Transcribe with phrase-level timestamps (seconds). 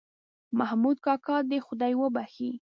[0.59, 2.51] محمود کاکا دې خدای وبښې.